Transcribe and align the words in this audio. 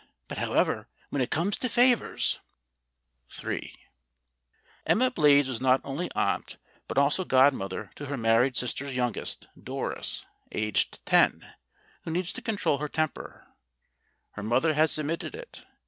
But, 0.27 0.39
however, 0.39 0.87
when 1.11 1.21
it 1.21 1.29
comes 1.29 1.59
to 1.59 1.69
favors" 1.69 2.39
in 3.43 3.67
EMMA 4.87 5.11
BLADES 5.11 5.47
was 5.47 5.61
not 5.61 5.79
only 5.83 6.09
aunt, 6.15 6.57
but 6.87 6.97
also 6.97 7.23
godmother 7.23 7.91
to 7.97 8.07
her 8.07 8.17
married 8.17 8.55
sister's 8.57 8.95
youngest, 8.95 9.47
Doris, 9.63 10.25
aged 10.53 11.05
ten, 11.05 11.53
who 12.03 12.09
needs 12.09 12.33
to 12.33 12.41
control 12.41 12.79
her 12.79 12.89
temper 12.89 13.45
her 14.31 14.41
mother 14.41 14.73
has 14.73 14.97
admitted 14.97 15.35
it. 15.35 15.67